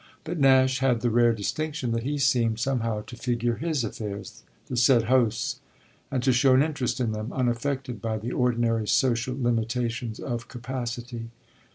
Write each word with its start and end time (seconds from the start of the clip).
But 0.23 0.39
Nash 0.39 0.79
had 0.79 1.01
the 1.01 1.11
rare 1.11 1.31
distinction 1.31 1.91
that 1.91 2.01
he 2.01 2.17
seemed 2.17 2.59
somehow 2.59 3.01
to 3.03 3.15
figure 3.15 3.57
his 3.57 3.83
affairs, 3.83 4.41
the 4.65 4.75
said 4.75 5.03
host's, 5.03 5.59
and 6.09 6.23
to 6.23 6.33
show 6.33 6.55
an 6.55 6.63
interest 6.63 6.99
in 6.99 7.11
them 7.11 7.31
unaffected 7.31 8.01
by 8.01 8.17
the 8.17 8.31
ordinary 8.31 8.87
social 8.87 9.39
limitations 9.39 10.19
of 10.19 10.47
capacity. 10.47 11.29